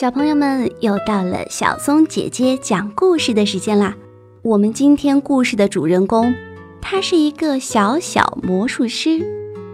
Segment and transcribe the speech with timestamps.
[0.00, 3.94] 小朋友们，又到了小松姐姐讲故事的时间啦！
[4.40, 6.34] 我们今天故事的主人公，
[6.80, 9.20] 他是一个小小魔术师。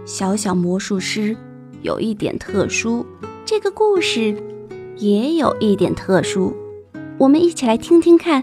[0.04, 1.36] 小小魔术师
[1.82, 3.06] 有一点特殊，
[3.44, 4.36] 这个故事
[4.96, 6.52] 也有一点特殊。
[7.18, 8.42] 我们一起来听听看，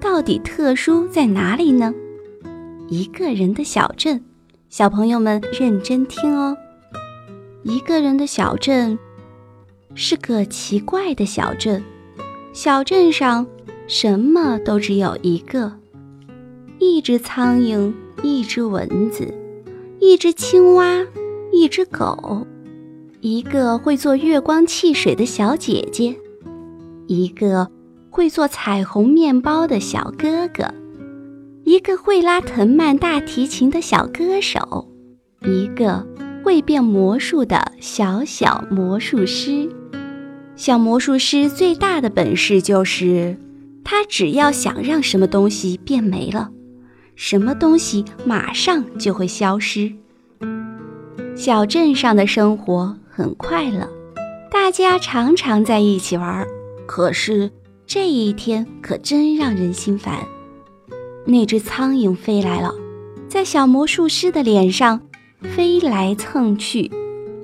[0.00, 1.94] 到底特殊在哪里呢？
[2.88, 4.24] 一个人的小镇，
[4.68, 6.56] 小朋友们认真听哦。
[7.62, 8.98] 一个人的小镇。
[9.94, 11.82] 是个奇怪的小镇，
[12.52, 13.46] 小镇上
[13.86, 15.72] 什么都只有一个：
[16.78, 17.92] 一只苍蝇，
[18.22, 19.32] 一只蚊子，
[20.00, 21.06] 一只青蛙，
[21.52, 22.46] 一只狗，
[23.20, 26.16] 一个会做月光汽水的小姐姐，
[27.06, 27.70] 一个
[28.10, 30.72] 会做彩虹面包的小哥哥，
[31.64, 34.88] 一个会拉藤蔓大提琴的小歌手，
[35.42, 36.06] 一个
[36.42, 39.68] 会变魔术的小小魔术师。
[40.54, 43.36] 小魔术师最大的本事就是，
[43.82, 46.50] 他只要想让什么东西变没了，
[47.16, 49.92] 什么东西马上就会消失。
[51.34, 53.88] 小镇上的生活很快乐，
[54.50, 56.46] 大家常常在一起玩。
[56.86, 57.50] 可是
[57.86, 60.18] 这一天可真让人心烦。
[61.24, 62.74] 那只苍蝇飞来了，
[63.28, 65.00] 在小魔术师的脸上
[65.40, 66.90] 飞来蹭去。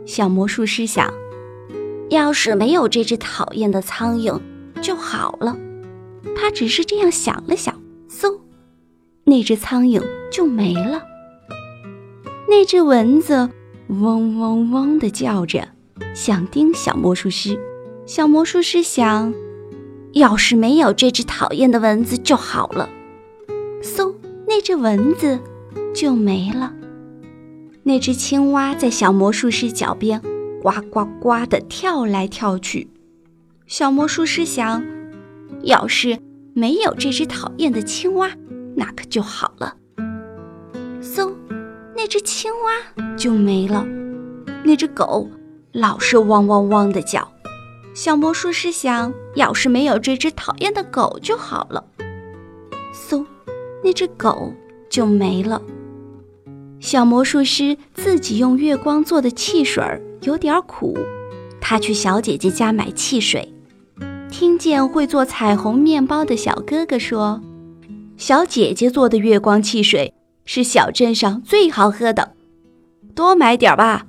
[0.05, 1.11] 小魔术师想。
[2.11, 4.41] 要是没有这只讨厌的苍蝇
[4.81, 5.56] 就好了。
[6.37, 7.75] 他只是这样想了想，
[8.09, 8.39] 嗖，
[9.25, 11.03] 那只苍蝇就没了。
[12.48, 13.50] 那只蚊子
[13.89, 15.69] 嗡嗡嗡地叫着，
[16.15, 17.59] 想叮小魔术师。
[18.06, 19.34] 小魔术师想，
[20.12, 22.89] 要是没有这只讨厌的蚊子就好了。
[23.83, 24.15] 嗖，
[24.47, 25.39] 那只蚊子
[25.95, 26.72] 就没了。
[27.83, 30.22] 那只青蛙在小魔术师脚边。
[30.62, 32.89] 呱呱呱地跳来跳去，
[33.67, 34.84] 小魔术师想，
[35.62, 36.19] 要是
[36.53, 38.31] 没有这只讨厌的青蛙，
[38.77, 39.77] 那可就好了。
[41.00, 41.32] 嗖，
[41.97, 43.87] 那只青蛙就没了。
[44.65, 45.31] 那只狗
[45.72, 47.32] 老是汪汪汪地叫，
[47.94, 51.84] 小魔术师想，要是没有这只讨厌的狗就好了。
[52.93, 53.25] 嗖，
[53.84, 54.53] 那只狗
[54.91, 55.62] 就没了。
[56.81, 59.83] 小魔术师自己用月光做的汽水。
[60.22, 60.99] 有点苦，
[61.61, 63.55] 他去小姐姐家买汽水，
[64.28, 67.41] 听见会做彩虹面包的小哥哥说
[68.19, 70.12] ：“小姐姐做的月光汽水
[70.44, 72.33] 是小镇上最好喝的，
[73.15, 74.06] 多买点吧。”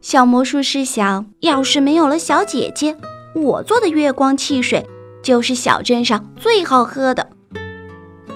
[0.00, 2.96] 小魔术师想，要是没有了小姐姐，
[3.34, 4.86] 我做的月光汽水
[5.22, 7.28] 就是小镇上最好喝的。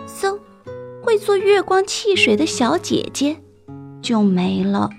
[0.06, 0.38] 嗖，
[1.02, 3.36] 会做月光汽水的小姐姐
[4.02, 4.90] 就没了。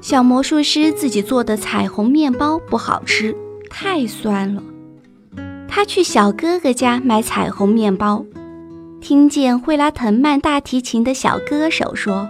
[0.00, 3.34] 小魔术师自己做的彩虹面包不好吃，
[3.68, 4.62] 太酸了。
[5.68, 8.24] 他去小哥哥家买彩虹面包，
[9.00, 12.28] 听见会拉藤蔓大提琴的小歌手说：“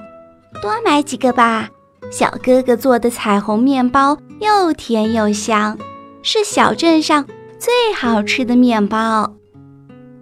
[0.63, 1.69] 多买几个吧，
[2.11, 5.79] 小哥哥做的彩虹面包又甜又香，
[6.23, 7.27] 是小镇上
[7.59, 9.35] 最好吃的面包。”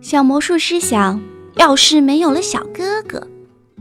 [0.03, 1.19] 小魔术师想，
[1.57, 3.27] 要是没有了小哥哥，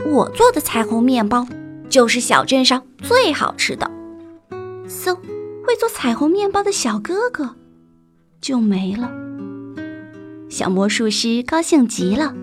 [0.05, 1.47] 我做的彩虹面包。
[1.89, 3.85] 就是小镇上最好吃的。
[4.87, 5.13] 嗖，
[5.63, 7.55] 会做彩虹面包的小哥哥
[8.41, 9.11] 就没了。
[10.49, 12.33] 小魔术师高兴极了，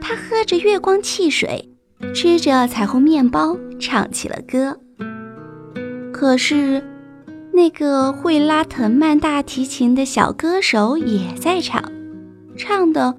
[0.00, 1.68] 他喝着月光汽水，
[2.14, 4.78] 吃着彩虹面包，唱起了歌。
[6.12, 6.84] 可是，
[7.52, 11.82] 那个会拉藤蔓大提琴的小歌手也在唱，
[12.56, 13.16] 唱的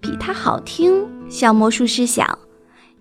[0.00, 1.06] 比他好听。
[1.28, 2.38] 小魔术师想。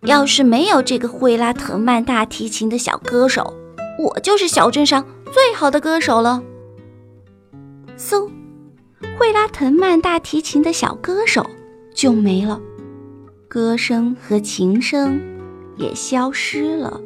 [0.04, 3.52] 要是没有这个会拉藤蔓大提琴的小歌手，
[3.98, 5.04] 我就是小镇上
[5.34, 6.44] 最好的歌手了。
[7.98, 8.30] 嗖，
[9.18, 11.44] 会拉藤蔓大提琴的小歌手
[11.96, 12.62] 就没了，
[13.48, 15.20] 歌声和琴声
[15.78, 17.02] 也消失了。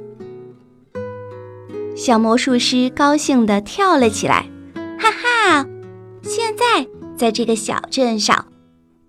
[1.95, 4.49] 小魔术师高兴地跳了起来，
[4.99, 5.65] 哈哈！
[6.23, 6.85] 现在
[7.15, 8.47] 在这个小镇上，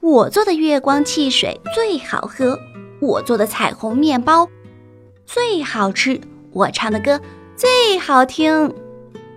[0.02, 2.58] 我做的月光汽水最好喝。
[3.00, 4.49] 我做的彩虹面包
[5.25, 6.20] 最好吃，
[6.50, 7.20] 我唱的歌
[7.54, 8.75] 最好听，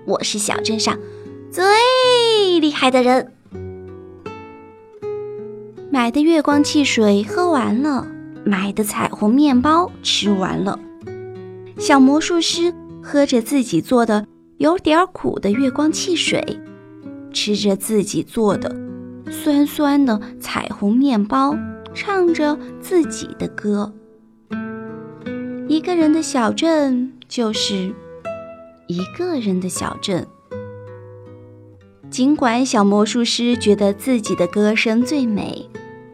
[0.06, 0.98] 我是小镇上
[1.52, 3.32] 最厉害的人。
[5.92, 8.08] 买的月光汽水喝完了，
[8.44, 10.80] 买的彩虹面包吃完了，
[11.78, 12.74] 小魔术师
[13.04, 14.26] 喝着自己做的
[14.58, 16.60] 有点苦的月光汽水，
[17.32, 18.76] 吃着自己做的
[19.30, 21.56] 酸酸的彩虹面包。
[21.98, 23.94] 唱着自己的歌。
[25.70, 27.96] 一个人的小镇就是
[28.88, 30.28] 一个人的小镇。
[32.10, 35.70] 尽管小魔术师觉得自己的歌声最美，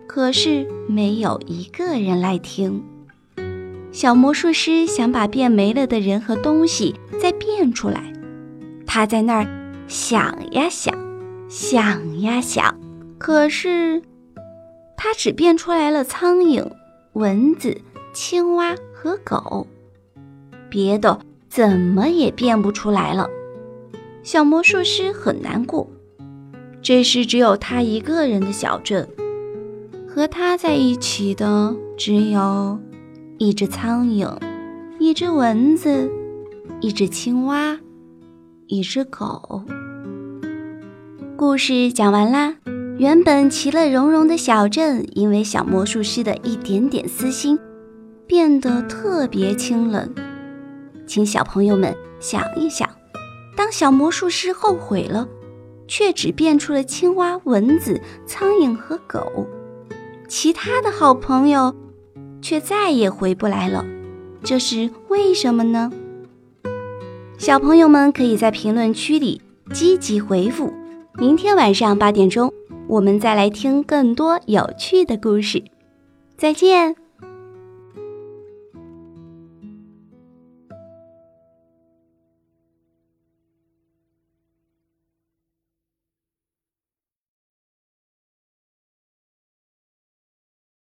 [0.08, 2.84] 可是没有一个人来听。
[3.92, 8.13] 小魔术师想把变没了的人和东西再变出来，
[8.86, 9.48] 他在那儿
[9.88, 10.96] 想呀想，
[11.50, 12.80] 想呀想，
[13.21, 14.01] 可是
[14.97, 16.68] 他只变出来了苍蝇、
[17.13, 17.79] 蚊子、
[18.13, 19.68] 青蛙和狗，
[20.71, 23.29] 别的怎么也变不出来了。
[24.23, 25.88] 小魔术师很难过，
[26.81, 29.07] 这是只有他一个人的小镇，
[30.09, 32.79] 和他在一起的只有
[33.38, 34.35] 一只苍蝇、
[34.97, 36.12] 一只蚊子、
[36.79, 37.79] 一只青蛙、
[38.65, 39.63] 一只狗。
[41.38, 42.56] 故事讲完啦。
[42.97, 47.57] 原本其乐融融的小镇，因为小魔术师的一点点私心，
[48.27, 50.13] 变得特别清冷。
[51.07, 52.89] 请小朋友们想一想。
[53.55, 55.27] 当小魔术师后悔了，
[55.88, 59.45] 却只变出了青蛙、蚊子、苍蝇和狗，
[60.27, 61.75] 其他的好朋友
[62.41, 63.85] 却再也回不来了。
[64.43, 65.91] 这是为什么呢？
[67.38, 69.41] 小朋友们可以在评论区里
[69.73, 70.71] 积极回复。
[71.15, 72.53] 明天晚上八点钟，
[72.91, 75.63] 我们再来听更多有趣的故事。
[76.38, 76.93] 再见。